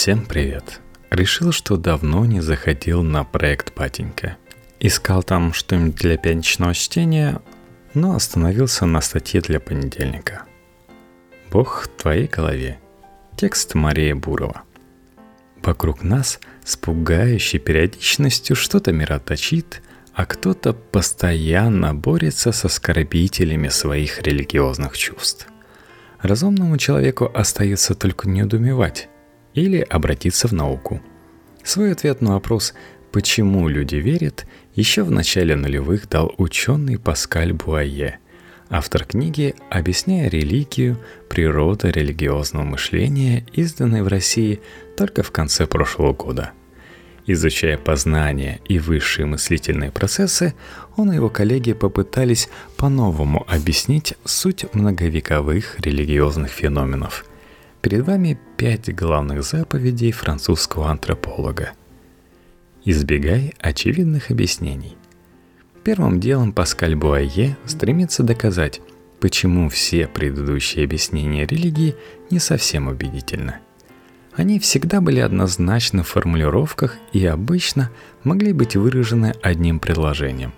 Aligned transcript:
Всем 0.00 0.24
привет! 0.24 0.80
Решил, 1.10 1.52
что 1.52 1.76
давно 1.76 2.24
не 2.24 2.40
заходил 2.40 3.02
на 3.02 3.22
проект 3.22 3.74
Патенька. 3.74 4.38
Искал 4.78 5.22
там 5.22 5.52
что-нибудь 5.52 5.94
для 5.96 6.16
пятничного 6.16 6.72
чтения, 6.72 7.42
но 7.92 8.14
остановился 8.16 8.86
на 8.86 9.02
статье 9.02 9.42
для 9.42 9.60
понедельника. 9.60 10.44
«Бог 11.50 11.82
в 11.82 11.88
твоей 11.88 12.28
голове». 12.28 12.78
Текст 13.36 13.74
Мария 13.74 14.14
Бурова. 14.14 14.62
Вокруг 15.62 16.02
нас 16.02 16.40
с 16.64 16.78
пугающей 16.78 17.58
периодичностью 17.58 18.56
что-то 18.56 18.92
мироточит, 18.92 19.82
а 20.14 20.24
кто-то 20.24 20.72
постоянно 20.72 21.94
борется 21.94 22.52
со 22.52 22.68
скорбителями 22.68 23.68
своих 23.68 24.22
религиозных 24.22 24.96
чувств. 24.96 25.46
Разумному 26.22 26.78
человеку 26.78 27.30
остается 27.34 27.94
только 27.94 28.30
недоумевать 28.30 29.10
или 29.60 29.80
обратиться 29.80 30.48
в 30.48 30.52
науку. 30.52 31.02
Свой 31.62 31.92
ответ 31.92 32.22
на 32.22 32.32
вопрос 32.32 32.72
«Почему 33.12 33.68
люди 33.68 33.96
верят?» 33.96 34.46
еще 34.74 35.02
в 35.02 35.10
начале 35.10 35.54
нулевых 35.56 36.08
дал 36.08 36.32
ученый 36.38 36.98
Паскаль 36.98 37.52
Буае, 37.52 38.18
автор 38.70 39.04
книги 39.04 39.54
«Объясняя 39.68 40.30
религию. 40.30 40.96
Природа 41.28 41.90
религиозного 41.90 42.62
мышления», 42.64 43.44
изданной 43.52 44.02
в 44.02 44.08
России 44.08 44.60
только 44.96 45.22
в 45.22 45.30
конце 45.30 45.66
прошлого 45.66 46.14
года. 46.14 46.52
Изучая 47.26 47.76
познание 47.76 48.60
и 48.64 48.78
высшие 48.78 49.26
мыслительные 49.26 49.90
процессы, 49.90 50.54
он 50.96 51.12
и 51.12 51.16
его 51.16 51.28
коллеги 51.28 51.74
попытались 51.74 52.48
по-новому 52.78 53.44
объяснить 53.46 54.14
суть 54.24 54.64
многовековых 54.74 55.78
религиозных 55.80 56.50
феноменов– 56.50 57.26
Перед 57.82 58.06
вами 58.06 58.38
пять 58.58 58.94
главных 58.94 59.42
заповедей 59.42 60.12
французского 60.12 60.90
антрополога. 60.90 61.72
Избегай 62.84 63.54
очевидных 63.58 64.30
объяснений. 64.30 64.98
Первым 65.82 66.20
делом 66.20 66.52
Паскаль 66.52 66.94
Буайе 66.94 67.56
стремится 67.64 68.22
доказать, 68.22 68.82
почему 69.18 69.70
все 69.70 70.06
предыдущие 70.06 70.84
объяснения 70.84 71.46
религии 71.46 71.96
не 72.30 72.38
совсем 72.38 72.86
убедительны. 72.88 73.54
Они 74.34 74.58
всегда 74.58 75.00
были 75.00 75.20
однозначны 75.20 76.02
в 76.02 76.08
формулировках 76.08 76.98
и 77.14 77.24
обычно 77.24 77.90
могли 78.24 78.52
быть 78.52 78.76
выражены 78.76 79.32
одним 79.42 79.80
предложением. 79.80 80.52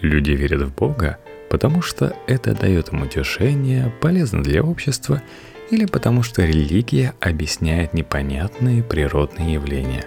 Люди 0.00 0.30
верят 0.30 0.62
в 0.62 0.74
Бога, 0.74 1.18
потому 1.50 1.82
что 1.82 2.16
это 2.26 2.54
дает 2.54 2.92
им 2.92 3.02
утешение, 3.02 3.92
полезно 4.00 4.42
для 4.42 4.62
общества 4.62 5.22
или 5.70 5.84
потому 5.84 6.22
что 6.22 6.44
религия 6.44 7.14
объясняет 7.20 7.92
непонятные 7.92 8.82
природные 8.82 9.54
явления. 9.54 10.04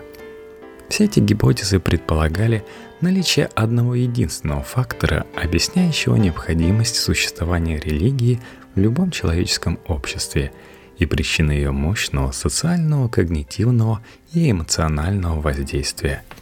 Все 0.89 1.05
эти 1.05 1.19
гипотезы 1.19 1.79
предполагали 1.79 2.63
наличие 3.01 3.49
одного 3.55 3.95
единственного 3.95 4.63
фактора, 4.63 5.25
объясняющего 5.35 6.15
необходимость 6.15 6.95
существования 6.95 7.79
религии 7.79 8.39
в 8.75 8.79
любом 8.79 9.11
человеческом 9.11 9.79
обществе 9.87 10.51
и 10.97 11.05
причины 11.05 11.51
ее 11.51 11.71
мощного 11.71 12.31
социального, 12.31 13.07
когнитивного 13.07 14.01
и 14.33 14.51
эмоционального 14.51 15.39
воздействия– 15.39 16.23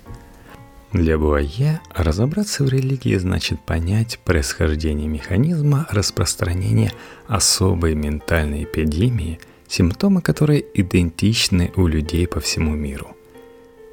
для 0.94 1.18
Буае 1.18 1.80
разобраться 1.96 2.66
в 2.66 2.70
религии 2.70 3.16
значит 3.16 3.62
понять 3.62 4.20
происхождение 4.26 5.08
механизма 5.08 5.88
распространения 5.90 6.92
особой 7.28 7.96
ментальной 7.96 8.66
эпидемии, 8.66 9.40
симптомы 9.70 10.22
которой 10.22 10.66
идентичны 10.74 11.72
у 11.78 11.88
людей 11.88 12.28
по 12.28 12.42
всему 12.42 12.76
миру. 12.76 13.16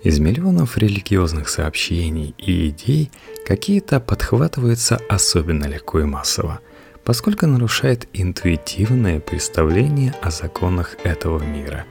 Из 0.02 0.19
миллионов 0.19 0.76
религиозных 0.76 1.48
сообщений 1.48 2.34
и 2.36 2.69
идей 2.69 3.10
какие-то 3.46 4.00
подхватываются 4.00 5.00
особенно 5.08 5.66
легко 5.66 6.00
и 6.00 6.04
массово, 6.04 6.60
поскольку 7.04 7.47
нарушает 7.47 8.08
интуитивное 8.12 9.20
представление 9.20 10.14
о 10.20 10.32
законах 10.32 10.97
этого 11.04 11.42
мира. 11.42 11.84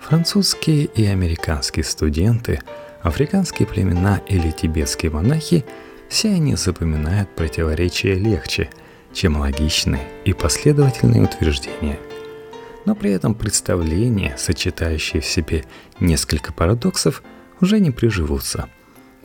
Французские 0.00 0.84
и 0.84 1.04
американские 1.06 1.84
студенты– 1.84 2.60
Африканские 3.02 3.68
племена 3.68 4.20
или 4.28 4.50
тибетские 4.50 5.10
монахи– 5.10 5.64
все 6.08 6.30
они 6.30 6.56
запоминают 6.56 7.34
противоречия 7.34 8.14
легче, 8.14 8.70
чем 9.12 9.38
логичные 9.38 10.08
и 10.24 10.32
последовательные 10.32 11.22
утверждения. 11.22 11.98
Но 12.86 12.94
при 12.94 13.10
этом 13.12 13.34
представления, 13.34 14.34
сочетающие 14.38 15.20
в 15.20 15.26
себе 15.26 15.64
несколько 16.00 16.52
парадоксов, 16.52 17.22
уже 17.60 17.80
не 17.80 17.90
приживутся. 17.90 18.68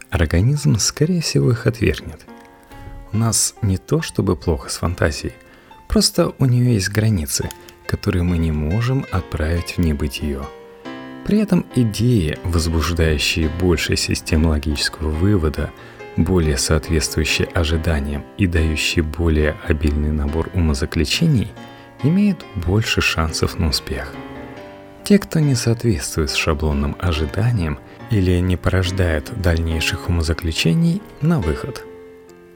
Организм, 0.09 0.77
скорее 0.77 1.21
всего, 1.21 1.51
их 1.51 1.65
отвергнет. 1.65 2.25
У 3.13 3.17
нас 3.17 3.55
не 3.61 3.77
то 3.77 4.01
чтобы 4.01 4.35
плохо 4.35 4.69
с 4.69 4.77
фантазией, 4.77 5.33
просто 5.87 6.33
у 6.37 6.45
нее 6.45 6.73
есть 6.73 6.89
границы, 6.89 7.49
которые 7.87 8.23
мы 8.23 8.37
не 8.37 8.51
можем 8.51 9.05
отправить 9.11 9.77
в 9.77 9.79
небытие– 9.79 10.41
при 11.25 11.39
этом 11.39 11.65
идеи, 11.75 12.37
возбуждающие 12.43 13.49
больше 13.49 13.95
систем 13.95 14.45
логического 14.45 15.09
вывода, 15.09 15.71
более 16.17 16.57
соответствующие 16.57 17.47
ожиданиям 17.47 18.23
и 18.37 18.45
дающие 18.45 19.03
более 19.03 19.55
обильный 19.67 20.11
набор 20.11 20.49
умозаключений, 20.53 21.51
имеют 22.03 22.45
больше 22.55 23.01
шансов 23.01 23.57
на 23.57 23.69
успех. 23.69 24.13
Те, 25.03 25.19
кто 25.19 25.39
не 25.39 25.55
соответствует 25.55 26.31
шаблонным 26.31 26.95
ожиданиям 26.99 27.79
или 28.09 28.39
не 28.39 28.57
порождает 28.57 29.31
дальнейших 29.41 30.07
умозаключений, 30.09 31.01
на 31.21 31.39
выход. 31.39 31.83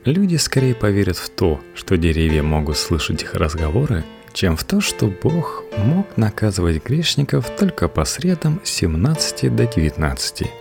Люди 0.05 0.35
скорее 0.37 0.73
поверят 0.73 1.17
в 1.17 1.29
то, 1.29 1.59
что 1.75 1.97
деревья 1.97 2.43
могут 2.43 2.77
слышать 2.77 3.23
их 3.23 3.33
разговоры, 3.33 4.05
чем 4.33 4.55
в 4.55 4.63
то, 4.63 4.81
что 4.81 5.07
Бог 5.07 5.63
мог 5.77 6.17
наказывать 6.17 6.83
грешников 6.83 7.49
только 7.57 7.87
по 7.87 8.05
средам 8.05 8.61
с 8.63 8.69
17 8.69 9.55
до 9.55 9.65
19. 9.65 10.51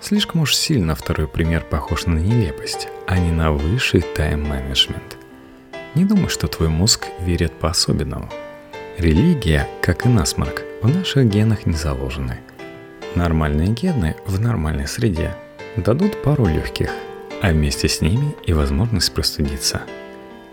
Слишком 0.00 0.42
уж 0.42 0.54
сильно 0.54 0.94
второй 0.94 1.26
пример 1.26 1.64
похож 1.64 2.06
на 2.06 2.18
нелепость, 2.18 2.88
а 3.06 3.18
не 3.18 3.32
на 3.32 3.52
высший 3.52 4.02
тайм-менеджмент. 4.02 5.16
Не 5.94 6.04
думай, 6.04 6.28
что 6.28 6.46
твой 6.46 6.68
мозг 6.68 7.06
верит 7.20 7.52
по-особенному. 7.52 8.28
Религия, 8.98 9.68
как 9.80 10.06
и 10.06 10.08
насморк, 10.08 10.62
в 10.82 10.88
наших 10.88 11.26
генах 11.26 11.66
не 11.66 11.74
заложены. 11.74 12.38
Нормальные 13.14 13.68
гены 13.68 14.16
в 14.26 14.40
нормальной 14.40 14.86
среде 14.86 15.34
дадут 15.76 16.22
пару 16.22 16.46
легких, 16.46 16.90
а 17.42 17.50
вместе 17.50 17.88
с 17.88 18.00
ними 18.00 18.34
и 18.44 18.52
возможность 18.52 19.12
простудиться– 19.12 19.82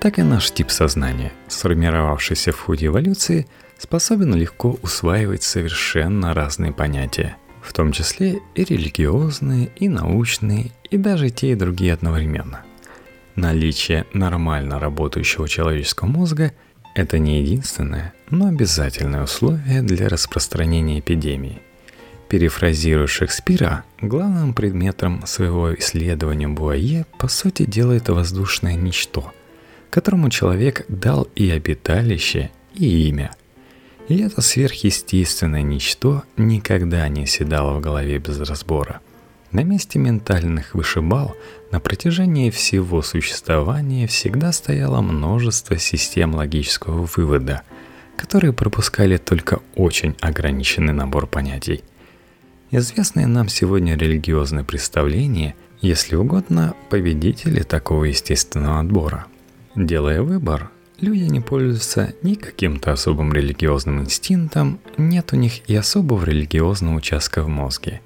так 0.01 0.17
и 0.17 0.23
наш 0.23 0.49
тип 0.49 0.71
сознания, 0.71 1.31
сформировавшийся 1.47 2.51
в 2.51 2.59
ходе 2.59 2.87
эволюции, 2.87 3.45
способен 3.77 4.33
легко 4.33 4.79
усваивать 4.81 5.43
совершенно 5.43 6.33
разные 6.33 6.73
понятия, 6.73 7.37
в 7.61 7.71
том 7.71 7.91
числе 7.91 8.39
и 8.55 8.63
религиозные, 8.63 9.69
и 9.75 9.87
научные, 9.87 10.71
и 10.89 10.97
даже 10.97 11.29
те 11.29 11.51
и 11.51 11.55
другие 11.55 11.93
одновременно. 11.93 12.61
Наличие 13.35 14.07
нормально 14.11 14.79
работающего 14.79 15.47
человеческого 15.47 16.07
мозга– 16.07 16.51
это 16.95 17.19
не 17.19 17.43
единственное, 17.43 18.15
но 18.31 18.47
обязательное 18.47 19.25
условие 19.25 19.83
для 19.83 20.09
распространения 20.09 20.99
эпидемии. 20.99 21.61
Перефразируя 22.27 23.05
Шекспира, 23.05 23.83
главным 24.01 24.55
предметом 24.55 25.27
своего 25.27 25.75
исследования 25.75 26.47
Буае 26.47 27.05
по 27.19 27.27
сути 27.27 27.65
делает 27.65 28.09
воздушное 28.09 28.73
ничто– 28.73 29.31
которому 29.91 30.29
человек 30.29 30.85
дал 30.87 31.27
и 31.35 31.51
обиталище, 31.51 32.49
и 32.73 33.09
имя. 33.09 33.35
И 34.07 34.19
это 34.19 34.41
сверхъестественное 34.41 35.61
ничто 35.61 36.23
никогда 36.37 37.07
не 37.09 37.27
седало 37.27 37.77
в 37.77 37.81
голове 37.81 38.17
без 38.17 38.39
разбора. 38.39 39.01
На 39.51 39.63
месте 39.63 39.99
ментальных 39.99 40.73
вышибал 40.73 41.35
на 41.71 41.81
протяжении 41.81 42.49
всего 42.49 43.01
существования 43.01 44.07
всегда 44.07 44.53
стояло 44.53 45.01
множество 45.01 45.77
систем 45.77 46.35
логического 46.35 47.07
вывода, 47.15 47.63
которые 48.15 48.53
пропускали 48.53 49.17
только 49.17 49.59
очень 49.75 50.15
ограниченный 50.21 50.93
набор 50.93 51.27
понятий. 51.27 51.83
Известные 52.71 53.27
нам 53.27 53.49
сегодня 53.49 53.97
религиозные 53.97 54.63
представления, 54.63 55.53
если 55.81 56.15
угодно, 56.15 56.75
победители 56.89 57.61
такого 57.63 58.05
естественного 58.05 58.79
отбора– 58.79 59.25
Делая 59.75 60.21
выбор, 60.21 60.69
люди 60.99 61.23
не 61.23 61.39
пользуются 61.39 62.13
ни 62.23 62.33
каким-то 62.33 62.91
особым 62.91 63.31
религиозным 63.31 64.01
инстинктом, 64.01 64.81
нет 64.97 65.31
у 65.31 65.37
них 65.37 65.69
и 65.69 65.75
особого 65.75 66.25
религиозного 66.25 66.95
участка 66.95 67.41
в 67.41 67.47
мозге. 67.47 68.01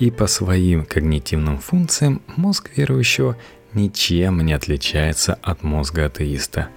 И 0.00 0.10
по 0.10 0.26
своим 0.26 0.84
когнитивным 0.84 1.58
функциям 1.58 2.20
мозг 2.34 2.70
верующего 2.74 3.36
ничем 3.74 4.44
не 4.44 4.54
отличается 4.54 5.34
от 5.40 5.62
мозга 5.62 6.06
атеиста. 6.06 6.68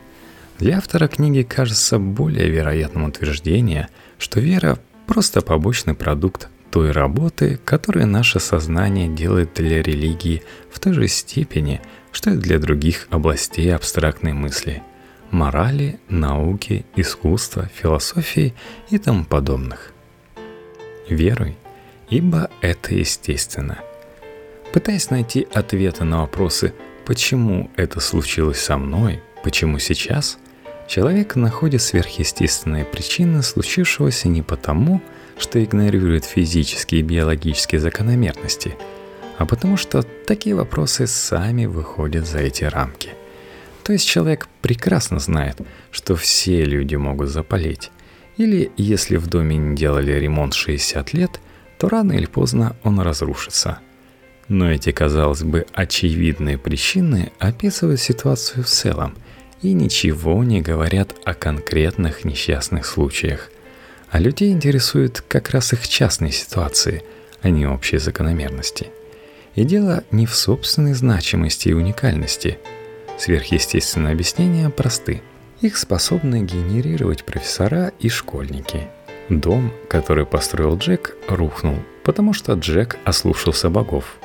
Для 0.60 0.78
автора 0.78 1.08
книги 1.08 1.42
кажется 1.42 1.98
более 1.98 2.48
вероятным 2.50 3.06
утверждение, 3.06 3.90
что 4.20 4.40
вера– 4.40 4.78
просто 5.08 5.42
побочный 5.42 5.96
продукт 5.96 6.50
той 6.78 6.92
работы, 6.92 7.60
которую 7.66 8.06
наше 8.06 8.40
сознание 8.40 9.08
делает 9.08 9.56
для 9.56 9.82
религии 9.82 10.44
в 10.72 10.80
той 10.80 10.94
же 10.94 11.08
степени, 11.08 11.82
что 12.12 12.30
и 12.30 12.38
для 12.38 12.60
других 12.60 13.08
областей 13.10 13.74
абстрактной 13.76 14.34
мысли– 14.34 14.84
морали, 15.32 16.00
науки, 16.08 16.86
искусства, 16.96 17.68
философии 17.74 18.54
и 18.92 19.00
тому 19.00 19.26
подобных. 19.26 19.92
Веруй, 21.10 21.58
ибо 22.12 22.52
это 22.62 22.94
естественно. 22.94 23.80
Пытаясь 24.72 25.10
найти 25.10 25.48
ответы 25.52 26.04
на 26.04 26.22
вопросы 26.22 26.76
«почему 27.08 27.72
это 27.76 28.00
случилось 28.00 28.60
со 28.60 28.78
мной?», 28.78 29.24
«почему 29.44 29.80
сейчас?», 29.80 30.38
человек 30.88 31.36
находит 31.36 31.82
сверхъестественные 31.82 32.86
причины 32.86 33.42
случившегося 33.42 34.28
не 34.28 34.44
потому, 34.44 34.98
что 34.98 35.27
игнорирует 35.64 36.26
физические 36.26 37.02
и 37.02 37.04
биологические 37.04 37.80
закономерности, 37.80 38.76
а 39.38 39.46
потому 39.46 39.78
что 39.78 40.04
такие 40.04 40.56
вопросы 40.56 41.08
сами 41.08 41.66
выходят 41.66 42.28
за 42.28 42.40
эти 42.40 42.64
рамки. 42.64 43.10
То 43.84 43.94
есть 43.94 44.08
человек 44.08 44.48
прекрасно 44.62 45.20
знает, 45.20 45.62
что 45.92 46.16
все 46.16 46.66
люди 46.66 46.96
могут 46.96 47.30
запалить, 47.30 47.92
или 48.38 48.72
если 48.78 49.18
в 49.18 49.28
доме 49.28 49.58
не 49.58 49.76
делали 49.76 50.12
ремонт 50.12 50.54
60 50.54 51.14
лет, 51.14 51.40
то 51.78 51.90
рано 51.90 52.14
или 52.14 52.26
поздно 52.26 52.76
он 52.84 53.00
разрушится. 53.00 53.80
Но 54.48 54.72
эти, 54.72 54.92
казалось 54.92 55.44
бы, 55.44 55.66
очевидные 55.74 56.58
причины 56.58 57.32
описывают 57.40 58.00
ситуацию 58.00 58.64
в 58.64 58.68
целом 58.68 59.16
и 59.62 59.74
ничего 59.74 60.44
не 60.44 60.62
говорят 60.62 61.16
о 61.26 61.34
конкретных 61.34 62.24
несчастных 62.24 62.86
случаях. 62.86 63.52
А 64.10 64.20
людей 64.20 64.52
интересуют 64.52 65.24
как 65.28 65.50
раз 65.50 65.74
их 65.74 65.88
частные 65.88 66.32
ситуации, 66.32 67.04
а 67.42 67.50
не 67.50 67.66
общие 67.66 68.00
закономерности. 68.00 68.88
И 69.56 69.64
дело 69.64 70.04
не 70.12 70.26
в 70.26 70.36
собственной 70.36 70.94
значимости 70.94 71.70
и 71.70 71.74
уникальности. 71.74 72.60
Сверхъестественные 73.18 74.14
объяснения 74.14 74.70
просты– 74.70 75.22
их 75.62 75.78
способны 75.78 76.44
генерировать 76.44 77.24
профессора 77.24 77.92
и 78.00 78.10
школьники. 78.10 78.88
Дом, 79.30 79.74
который 79.90 80.26
построил 80.26 80.78
Джек, 80.78 81.18
рухнул, 81.28 81.78
потому 82.04 82.34
что 82.34 82.54
Джек 82.54 82.98
ослушался 83.06 83.70
богов. 83.70 84.18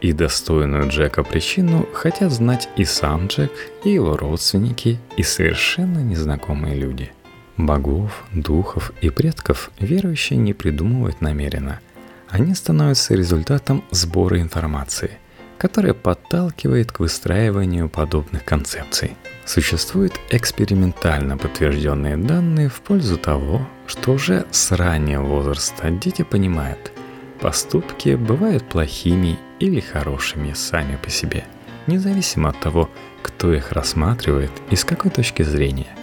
И 0.00 0.12
достойную 0.12 0.88
Джека 0.88 1.24
причину 1.24 1.86
хотят 1.92 2.32
знать 2.32 2.68
и 2.76 2.84
сам 2.84 3.26
Джек, 3.26 3.52
и 3.84 3.90
его 3.90 4.16
родственники, 4.16 4.98
и 5.16 5.22
совершенно 5.22 5.98
незнакомые 5.98 6.74
люди. 6.74 7.10
Богов, 7.58 8.24
духов 8.32 8.92
и 9.02 9.10
предков 9.10 9.70
верующие 9.78 10.38
не 10.38 10.54
придумывают 10.54 11.20
намеренно. 11.20 11.80
Они 12.28 12.54
становятся 12.54 13.14
результатом 13.14 13.84
сбора 13.90 14.40
информации– 14.40 15.18
которая 15.58 15.92
подталкивает 15.92 16.92
к 16.92 17.00
выстраиванию 17.00 17.88
подобных 17.88 18.44
концепций. 18.44 19.16
Существуют 19.44 20.18
экспериментально 20.30 21.36
подтвержденные 21.36 22.16
данные 22.16 22.68
в 22.68 22.80
пользу 22.80 23.18
того, 23.18 23.66
что 23.86 24.12
уже 24.12 24.46
с 24.50 24.70
раннего 24.72 25.24
возраста 25.24 25.90
дети 25.90 26.22
понимают, 26.22 26.92
поступки 27.40 28.14
бывают 28.14 28.64
плохими 28.68 29.38
или 29.58 29.80
хорошими 29.80 30.52
сами 30.52 30.96
по 30.96 31.10
себе, 31.10 31.44
независимо 31.86 32.50
от 32.50 32.60
того, 32.60 32.88
кто 33.22 33.52
их 33.52 33.72
рассматривает 33.72 34.52
и 34.70 34.76
с 34.76 34.84
какой 34.84 35.10
точки 35.10 35.42
зрения. 35.42 35.97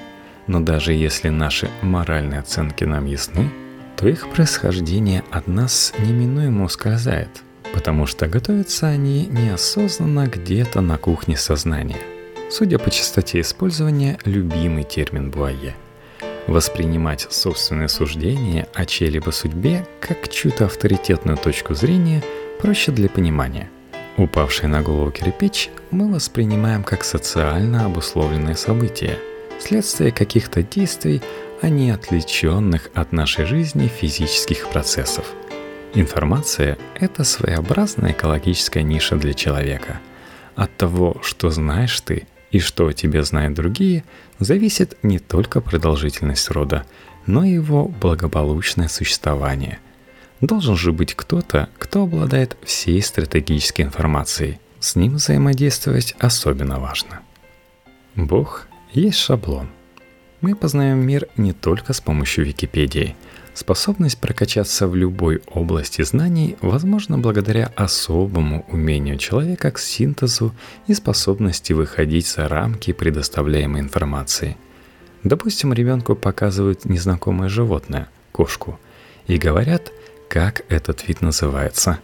Но 0.47 0.59
даже 0.59 0.94
если 0.94 1.30
наши 1.30 1.69
моральные 1.81 2.39
оценки 2.39 2.83
нам 2.83 3.06
ясны, 3.06 3.50
то 3.97 4.07
их 4.07 4.30
происхождение 4.30 5.24
от 5.31 5.47
нас 5.47 5.94
неминуемо 6.00 6.65
ускользает– 6.65 7.30
потому 7.75 8.06
что 8.06 8.27
готовятся 8.27 8.88
они 8.88 9.25
неосознанно 9.25 10.27
где-то 10.27 10.80
на 10.80 10.97
кухне 10.97 11.36
сознания. 11.36 11.97
Судя 12.50 12.80
по 12.80 12.89
частоте 12.89 13.42
использования, 13.42 14.18
любимый 14.24 14.86
термин 14.86 15.30
Буае. 15.30 15.75
Воспринимать 16.48 17.27
собственные 17.30 17.89
суждения 17.89 18.69
о 18.74 18.86
чьей-либо 18.86 19.31
судьбе 19.31 19.86
как 20.00 20.30
чью-то 20.30 20.65
авторитетную 20.65 21.38
точку 21.38 21.74
зрения 21.74 22.24
проще 22.62 22.94
для 22.94 23.09
понимания. 23.09 23.69
Упавший 24.15 24.69
на 24.69 24.81
голову 24.81 25.12
кирпич 25.12 25.69
мы 25.91 26.09
воспринимаем 26.09 26.83
как 26.83 27.03
социально 27.03 27.86
обусловленное 27.86 28.56
событие, 28.56 29.18
следствие 29.60 30.12
каких-то 30.12 30.63
действий, 30.63 31.22
а 31.62 31.69
не 31.69 31.92
отвлеченных 31.92 32.90
от 32.94 33.12
нашей 33.12 33.46
жизни 33.46 33.88
физических 33.88 34.69
процессов– 34.69 35.25
Информация– 35.98 36.78
это 36.96 37.24
своеобразная 37.24 38.12
экологическая 38.12 38.84
ниша 38.84 39.16
для 39.16 39.34
человека. 39.34 40.02
От 40.57 40.75
того, 40.75 41.16
что 41.24 41.50
знаешь 41.52 42.02
ты 42.02 42.28
и 42.52 42.60
что 42.60 42.88
о 42.88 42.94
тебе 42.94 43.24
знают 43.24 43.54
другие, 43.54 44.04
зависит 44.38 44.98
не 45.04 45.19
только 45.19 45.62
продолжительность 45.62 46.50
рода, 46.51 46.86
но 47.25 47.46
и 47.46 47.51
его 47.51 47.88
благополучное 47.88 48.90
существование. 48.90 49.80
Должен 50.42 50.75
же 50.75 50.92
быть 50.92 51.16
кто-то, 51.16 51.69
кто 51.80 52.04
обладает 52.04 52.58
всей 52.62 53.01
стратегической 53.01 53.86
информацией. 53.86 54.60
С 54.81 54.98
ним 54.98 55.13
взаимодействовать 55.16 56.13
особенно 56.19 56.78
важно. 56.78 57.22
Бог 58.16 58.68
есть 58.95 59.19
шаблон. 59.19 59.68
Мы 60.42 60.56
познаем 60.56 61.06
мир 61.06 61.27
не 61.38 61.53
только 61.53 61.94
с 61.94 62.01
помощью 62.01 62.45
Википедии– 62.45 63.15
Способность 63.56 64.18
прокачаться 64.18 64.86
в 64.86 64.95
любой 64.95 65.42
области 65.47 66.01
знаний 66.01 66.57
возможна 66.59 67.18
благодаря 67.18 67.71
особому 67.77 68.65
умению 68.68 69.18
человека 69.18 69.71
к 69.71 69.80
синтезу 69.80 70.53
и 70.88 70.94
способности 70.94 71.71
выходить 71.71 72.27
за 72.27 72.50
рамки 72.50 72.92
предоставляемой 72.92 73.80
информации. 73.80 74.57
Допустим, 75.24 75.71
ребенку 75.71 76.18
показывают 76.18 76.83
незнакомое 76.83 77.48
животное, 77.48 78.09
кошку, 78.33 78.77
и 79.25 79.38
говорят, 79.38 79.94
как 80.27 80.65
этот 80.68 81.07
вид 81.07 81.21
называется. 81.21 82.00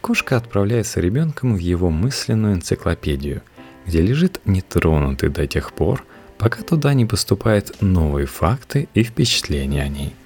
Кошка 0.00 0.36
отправляется 0.36 1.00
ребенком 1.00 1.54
в 1.54 1.60
его 1.60 1.90
мысленную 1.90 2.54
энциклопедию, 2.54 3.42
где 3.86 4.02
лежит 4.02 4.40
нетронутый 4.46 5.28
до 5.28 5.46
тех 5.46 5.72
пор, 5.72 6.04
пока 6.38 6.62
туда 6.62 6.94
не 6.94 7.06
поступают 7.06 7.80
новые 7.80 8.26
факты 8.26 8.88
и 8.94 9.02
впечатления 9.02 9.82
о 9.82 9.88
ней– 9.88 10.14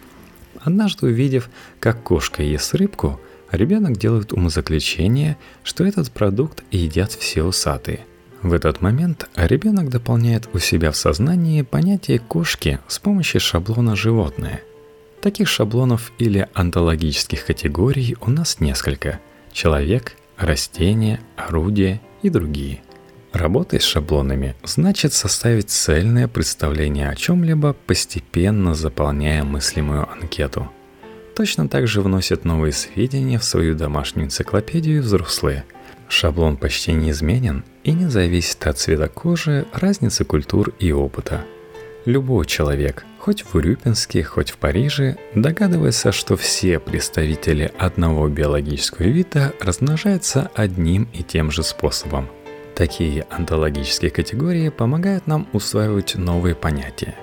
Однажды 0.64 1.06
увидев, 1.06 1.50
как 1.80 2.02
кошка 2.02 2.42
ест 2.42 2.74
рыбку, 2.74 3.20
ребенок 3.50 3.96
делает 3.96 4.32
умозаключение, 4.32 5.36
что 5.64 5.84
этот 5.84 6.10
продукт 6.12 6.62
едят 6.70 7.12
все 7.12 7.42
усатые. 7.42 8.00
В 8.42 8.52
этот 8.52 8.80
момент 8.80 9.28
ребенок 9.36 9.88
дополняет 9.88 10.48
у 10.52 10.58
себя 10.58 10.90
в 10.90 10.96
сознании 10.96 11.62
понятие 11.62 12.18
кошки 12.18 12.80
с 12.88 12.98
помощью 12.98 13.40
шаблона 13.40 13.96
«животное». 13.96 14.62
Таких 15.20 15.48
шаблонов 15.48 16.10
или 16.18 16.48
онтологических 16.52 17.46
категорий 17.46 18.16
у 18.20 18.30
нас 18.30 18.58
несколько– 18.58 19.20
человек, 19.52 20.16
растение, 20.36 21.20
орудие 21.36 22.00
и 22.22 22.30
другие– 22.30 22.82
Работать 23.32 23.82
с 23.82 23.86
шаблонами 23.86 24.54
значит 24.62 25.14
составить 25.14 25.70
цельное 25.70 26.28
представление 26.28 27.08
о 27.08 27.16
чем-либо, 27.16 27.72
постепенно 27.72 28.74
заполняя 28.74 29.42
мыслимую 29.42 30.06
анкету. 30.10 30.70
Точно 31.34 31.66
так 31.66 31.86
же 31.86 32.02
вносят 32.02 32.44
новые 32.44 32.72
сведения 32.72 33.38
в 33.38 33.44
свою 33.44 33.74
домашнюю 33.74 34.26
энциклопедию 34.26 35.02
взрослые. 35.02 35.64
Шаблон 36.08 36.58
почти 36.58 36.92
неизменен 36.92 37.64
и 37.84 37.92
не 37.92 38.06
зависит 38.06 38.66
от 38.66 38.78
цвета 38.78 39.08
кожи, 39.08 39.64
разницы 39.72 40.26
культур 40.26 40.74
и 40.78 40.92
опыта. 40.92 41.46
Любой 42.04 42.44
человек, 42.44 43.06
хоть 43.18 43.44
в 43.44 43.54
Урюпинске, 43.54 44.24
хоть 44.24 44.50
в 44.50 44.58
Париже, 44.58 45.16
догадывается, 45.34 46.12
что 46.12 46.36
все 46.36 46.78
представители 46.78 47.72
одного 47.78 48.28
биологического 48.28 49.06
вида 49.06 49.54
размножаются 49.58 50.50
одним 50.54 51.08
и 51.14 51.22
тем 51.22 51.50
же 51.50 51.62
способом– 51.62 52.28
Такие 52.74 53.26
онтологические 53.28 54.10
категории 54.10 54.70
помогают 54.70 55.26
нам 55.26 55.46
усваивать 55.52 56.14
новые 56.14 56.54
понятия. 56.54 57.14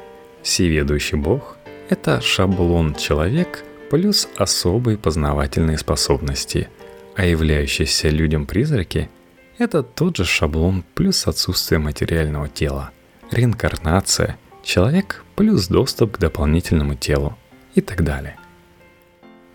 Всеведущий 0.43 1.17
Бог– 1.17 1.57
это 1.89 2.21
шаблон 2.21 2.93
человек 2.93 3.63
плюс 3.89 4.29
особые 4.37 4.97
познавательные 4.97 5.79
способности, 5.79 6.69
а 7.15 7.25
являющиеся 7.25 8.09
людям 8.09 8.45
призраки– 8.45 9.09
это 9.57 9.81
тот 9.81 10.17
же 10.17 10.25
шаблон 10.25 10.83
плюс 10.93 11.25
отсутствие 11.25 11.79
материального 11.79 12.47
тела, 12.47 12.91
реинкарнация, 13.31 14.37
человек 14.63 15.23
плюс 15.35 15.67
доступ 15.67 16.17
к 16.17 16.19
дополнительному 16.19 16.93
телу 16.93 17.35
и 17.73 17.81
так 17.81 18.03
далее. 18.03 18.37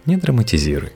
Не 0.06 0.16
драматизируй. 0.16 0.90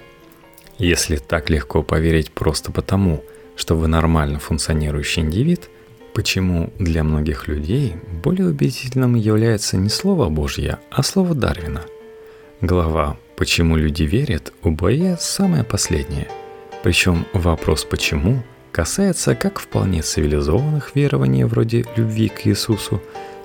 Если 0.77 1.17
так 1.17 1.51
легко 1.51 1.85
поверить 1.85 2.33
просто 2.33 2.73
потому– 2.73 3.23
что 3.59 3.77
вы 3.77 3.89
нормально 3.89 4.39
функционирующий 4.39 5.21
индивид, 5.21 5.69
почему 6.15 6.73
для 6.79 7.05
многих 7.05 7.47
людей 7.47 7.97
более 8.25 8.49
убедительным 8.49 9.15
является 9.15 9.77
не 9.77 9.91
слово 9.91 10.31
Божье, 10.31 10.79
а 10.91 11.03
слово 11.03 11.35
Дарвина. 11.35 11.83
Глава 12.63 13.19
Почему 13.39 13.77
люди 13.77 14.03
верят, 14.03 14.53
у 14.65 14.73
Буае 14.73 15.17
самое 15.21 15.63
последнее. 15.63 16.27
Причем 16.83 17.25
вопрос 17.33 17.85
«почему» 17.85 18.43
касается 18.73 19.37
как 19.37 19.61
вполне 19.61 20.03
цивилизованных 20.03 20.97
верований 20.97 21.45
вроде 21.45 21.85
любви 21.95 22.31
к 22.31 22.49
Иисусу, 22.49 23.01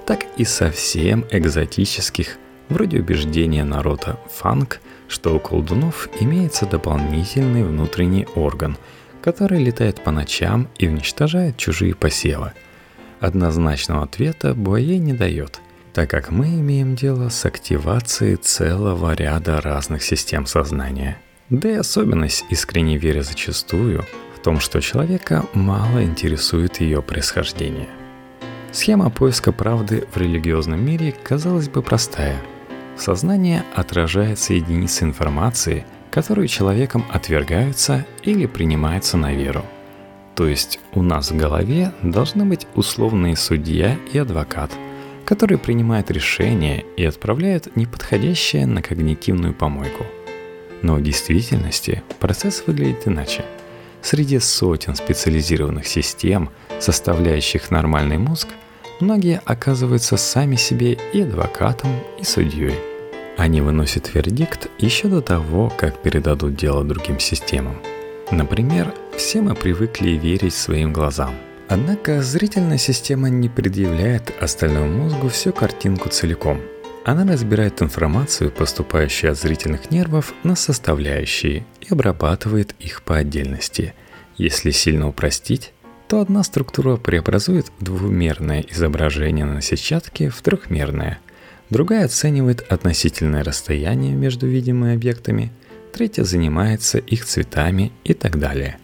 так 0.08 0.26
и 0.36 0.46
совсем 0.46 1.26
экзотических, 1.30 2.38
вроде 2.70 3.02
убеждения 3.02 3.64
народа 3.64 4.20
фанк, 4.34 4.80
что 5.08 5.36
у 5.36 5.40
колдунов 5.40 6.10
имеется 6.20 6.66
дополнительный 6.66 7.64
внутренний 7.64 8.26
орган, 8.34 8.78
который 9.24 9.64
летает 9.64 10.04
по 10.04 10.12
ночам 10.12 10.68
и 10.78 10.88
уничтожает 10.88 11.58
чужие 11.58 11.96
посевы. 11.96 12.52
Однозначного 13.20 14.04
ответа 14.04 14.54
Буае 14.54 14.98
не 14.98 15.14
дает, 15.14 15.60
так 15.94 16.10
как 16.10 16.30
мы 16.30 16.48
имеем 16.48 16.96
дело 16.96 17.30
с 17.30 17.46
активацией 17.46 18.36
целого 18.36 19.14
ряда 19.14 19.62
разных 19.62 20.04
систем 20.04 20.46
сознания. 20.46 21.18
Да 21.50 21.70
и 21.70 21.76
особенность 21.76 22.46
искренней 22.50 22.98
веры 22.98 23.24
зачастую 23.24 24.06
в 24.36 24.40
том, 24.44 24.60
что 24.60 24.82
человека 24.82 25.46
мало 25.54 26.04
интересует 26.04 26.82
ее 26.82 27.02
происхождение– 27.02 27.88
Схема 28.74 29.12
поиска 29.12 29.52
правды 29.52 30.08
в 30.12 30.18
религиозном 30.18 30.84
мире 30.84 31.14
казалось 31.24 31.70
бы 31.70 31.84
простая. 31.84 32.42
В 32.98 33.02
сознании 33.04 33.62
отражается 33.76 34.56
единица 34.56 35.06
информации, 35.06 35.86
которую 36.14 36.48
человеком 36.48 37.04
отвергаются 37.10 38.06
или 38.22 38.46
принимаются 38.46 39.18
на 39.18 39.34
веру. 39.34 39.66
То 40.36 40.48
есть 40.48 40.80
у 40.94 41.02
нас 41.02 41.32
в 41.32 41.36
голове 41.36 41.92
должны 42.04 42.46
быть 42.46 42.68
условные 42.76 43.36
судья 43.36 43.98
и 44.12 44.20
адвокат, 44.20 44.72
которые 45.26 45.58
принимают 45.58 46.12
решения 46.12 46.86
и 46.98 47.04
отправляют 47.04 47.76
неподходящее 47.76 48.68
на 48.68 48.84
когнитивную 48.84 49.56
помойку. 49.56 50.06
Но 50.84 50.96
в 50.96 51.02
действительности 51.02 52.04
процесс 52.20 52.64
выглядит 52.68 53.08
иначе. 53.08 53.44
Среди 54.04 54.38
сотен 54.38 54.96
специализированных 54.96 55.88
систем, 55.88 56.52
составляющих 56.80 57.72
нормальный 57.72 58.20
мозг, 58.20 58.50
многие 59.00 59.42
оказываются 59.46 60.18
сами 60.18 60.58
себе 60.58 60.96
и 61.12 61.22
адвокатом, 61.22 61.90
и 62.20 62.24
судьей. 62.24 62.93
Они 63.38 63.62
выносят 63.62 64.14
вердикт 64.14 64.70
еще 64.78 65.08
до 65.08 65.22
того, 65.22 65.72
как 65.76 66.02
передадут 66.02 66.56
дело 66.56 66.84
другим 66.84 67.20
системам. 67.20 67.78
Например, 68.32 68.94
все 69.18 69.42
мы 69.42 69.56
привыкли 69.56 70.12
верить 70.12 70.54
своим 70.54 70.94
глазам. 70.94 71.36
Однако 71.68 72.22
зрительная 72.22 72.78
система 72.78 73.30
не 73.30 73.50
предъявляет 73.50 74.32
остальному 74.40 75.04
мозгу 75.04 75.30
всю 75.30 75.52
картинку 75.52 76.10
целиком. 76.10 76.62
Она 77.06 77.30
разбирает 77.30 77.82
информацию, 77.82 78.52
поступающую 78.52 79.32
от 79.32 79.40
зрительных 79.40 79.92
нервов, 79.92 80.34
на 80.44 80.56
составляющие 80.56 81.66
и 81.82 81.88
обрабатывает 81.90 82.76
их 82.80 83.02
по 83.02 83.18
отдельности. 83.18 83.94
Если 84.38 84.72
сильно 84.72 85.08
упростить, 85.08 85.74
то 86.08 86.22
одна 86.22 86.44
структура 86.44 86.96
преобразует 86.98 87.72
двумерное 87.80 88.64
изображение 88.70 89.46
на 89.46 89.62
сетчатке 89.62 90.30
в 90.30 90.42
трехмерное, 90.42 91.20
другая 91.74 92.06
оценивает 92.06 92.62
относительное 92.72 93.44
расстояние 93.44 94.14
между 94.14 94.48
видимыми 94.48 94.94
объектами, 94.94 95.52
третья 95.92 96.24
занимается 96.24 97.00
их 97.00 97.26
цветами 97.26 97.92
и 98.06 98.14
так 98.14 98.40
далее. 98.40 98.78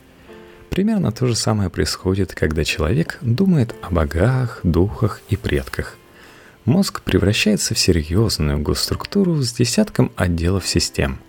Примерно 0.70 1.14
то 1.14 1.26
же 1.26 1.36
самое 1.36 1.70
происходит, 1.70 2.36
когда 2.36 2.66
человек 2.66 3.18
думает 3.22 3.74
о 3.82 3.92
богах, 3.92 4.60
духах 4.64 5.22
и 5.30 5.38
предках. 5.38 5.96
Мозг 6.66 7.02
превращается 7.04 7.74
в 7.74 7.80
серьезную 7.80 8.60
госструктуру 8.60 9.42
с 9.42 9.54
десятком 9.54 10.12
отделов 10.18 10.68
систем. 10.68 11.20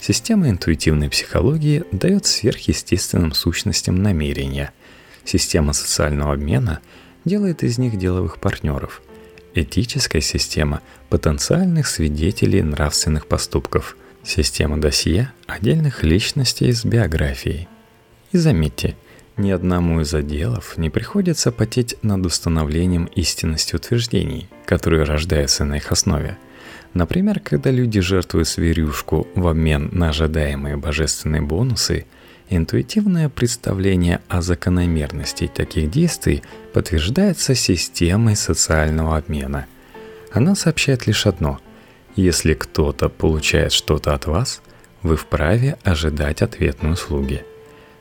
Система 0.00 0.50
интуитивной 0.50 1.08
психологии 1.08 1.84
дает 1.92 2.26
сверхъестественным 2.26 3.32
сущностям 3.34 4.02
намерения– 4.02 4.72
Система 5.24 5.72
социального 5.72 6.32
обмена 6.32 6.80
делает 7.24 7.62
из 7.62 7.78
них 7.78 7.96
деловых 7.96 8.38
партнеров. 8.38 9.02
Этическая 9.54 10.22
система– 10.22 10.80
потенциальных 11.10 11.86
свидетелей 11.86 12.62
нравственных 12.62 13.26
поступков. 13.26 13.96
Система 14.22 14.80
досье– 14.80 15.30
отдельных 15.46 16.02
личностей 16.02 16.72
с 16.72 16.86
биографией. 16.86 17.68
И 18.32 18.38
заметьте, 18.38 18.96
ни 19.36 19.50
одному 19.50 20.00
из 20.00 20.14
отделов 20.14 20.78
не 20.78 20.88
приходится 20.88 21.52
потеть 21.52 21.96
над 22.02 22.24
установлением 22.24 23.06
истинности 23.14 23.76
утверждений, 23.76 24.48
которые 24.64 25.04
рождаются 25.04 25.66
на 25.66 25.76
их 25.76 25.92
основе. 25.92 26.38
Например, 26.94 27.38
когда 27.38 27.70
люди 27.70 28.00
жертвуют 28.00 28.48
зверюшку 28.48 29.26
в 29.34 29.46
обмен 29.46 29.90
на 29.92 30.08
ожидаемые 30.08 30.78
божественные 30.78 31.42
бонусы– 31.42 32.06
Интуитивное 32.54 33.30
представление 33.30 34.20
о 34.28 34.42
закономерности 34.42 35.46
таких 35.48 35.90
действий 35.90 36.42
подтверждается 36.74 37.54
системой 37.54 38.36
социального 38.36 39.16
обмена. 39.16 39.64
Она 40.32 40.54
сообщает 40.54 41.06
лишь 41.06 41.24
одно. 41.24 41.60
Если 42.14 42.52
кто-то 42.52 43.08
получает 43.08 43.72
что-то 43.72 44.12
от 44.12 44.26
вас, 44.26 44.60
вы 45.00 45.16
вправе 45.16 45.78
ожидать 45.82 46.42
ответной 46.42 46.92
услуги. 46.92 47.42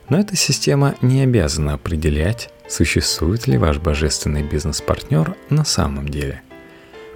Но 0.09 0.19
эта 0.19 0.35
система 0.35 0.95
не 1.01 1.21
обязана 1.21 1.75
определять, 1.75 2.49
существует 2.67 3.47
ли 3.47 3.57
ваш 3.57 3.77
божественный 3.77 4.43
бизнес-партнер 4.43 5.33
на 5.49 5.63
самом 5.63 6.09
деле. 6.09 6.41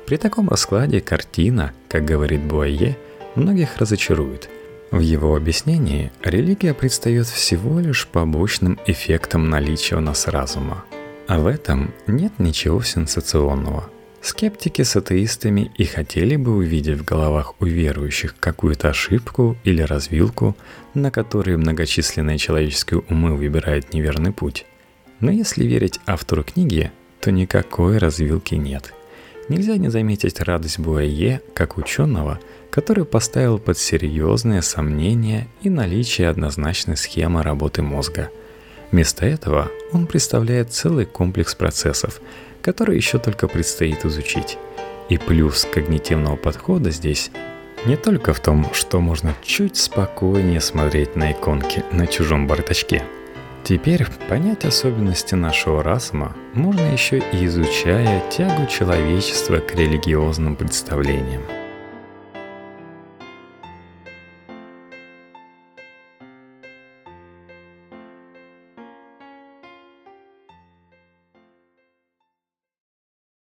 При 0.07 0.15
таком 0.15 0.47
раскладе 0.47 1.01
картина, 1.01 1.73
как 1.89 2.05
говорит 2.05 2.43
Буайе, 2.43 2.97
многих 3.35 3.75
разочарует– 3.75 4.49
в 4.91 4.99
его 4.99 5.35
объяснении 5.35 6.11
религия 6.23 6.73
предстает 6.73 7.27
всего 7.27 7.79
лишь 7.79 8.07
побочным 8.07 8.79
эффектом 8.85 9.49
наличия 9.49 9.95
у 9.95 9.99
нас 9.99 10.27
разума. 10.27 10.85
А 11.27 11.39
в 11.39 11.47
этом 11.47 11.93
нет 12.07 12.33
ничего 12.37 12.81
сенсационного. 12.81 13.89
Скептики 14.21 14.83
с 14.83 14.95
атеистами 14.95 15.71
и 15.77 15.85
хотели 15.85 16.35
бы 16.35 16.55
увидеть 16.55 16.97
в 16.97 17.03
головах 17.03 17.55
у 17.59 17.65
верующих 17.65 18.35
какую-то 18.39 18.89
ошибку 18.89 19.57
или 19.63 19.81
развилку, 19.81 20.55
на 20.93 21.11
которой 21.11 21.57
многочисленные 21.57 22.37
человеческие 22.37 23.01
умы 23.09 23.35
выбирают 23.35 23.93
неверный 23.93 24.31
путь. 24.31 24.65
Но 25.19 25.31
если 25.31 25.63
верить 25.63 25.99
автору 26.05 26.43
книги, 26.43 26.91
то 27.19 27.31
никакой 27.31 27.97
развилки 27.97 28.55
нет. 28.55 28.93
Нельзя 29.47 29.77
не 29.77 29.89
заметить 29.89 30.39
радость 30.39 30.79
Буае 30.79 31.41
как 31.53 31.77
ученого– 31.77 32.39
который 32.75 33.05
поставил 33.05 33.57
под 33.57 33.77
серьезные 33.77 34.61
сомнения 34.61 35.47
и 35.61 35.69
наличие 35.69 36.27
однозначной 36.27 36.97
схемы 36.97 37.41
работы 37.41 37.81
мозга. 37.81 38.29
Вместо 38.91 39.25
этого 39.25 39.71
он 39.93 40.07
представляет 40.07 40.73
целый 40.73 41.05
комплекс 41.05 41.55
процессов, 41.55 42.19
который 42.61 42.97
еще 42.97 43.17
только 43.17 43.47
предстоит 43.47 44.03
изучить. 44.03 44.57
И 45.07 45.17
плюс 45.17 45.65
когнитивного 45.73 46.35
подхода 46.35 46.91
здесь 46.91 47.31
не 47.85 47.95
только 47.95 48.33
в 48.33 48.41
том, 48.41 48.67
что 48.73 48.99
можно 48.99 49.33
чуть 49.41 49.77
спокойнее 49.77 50.59
смотреть 50.59 51.15
на 51.15 51.31
иконки 51.31 51.81
на 51.93 52.07
чужом 52.07 52.45
бардачке. 52.45 53.03
Теперь 53.63 54.05
понять 54.27 54.65
особенности 54.65 55.33
нашего 55.35 55.81
разума 55.81 56.35
можно 56.53 56.91
еще 56.91 57.23
и 57.31 57.45
изучая 57.45 58.21
тягу 58.29 58.67
человечества 58.67 59.59
к 59.59 59.73
религиозным 59.75 60.57
представлениям. 60.57 61.43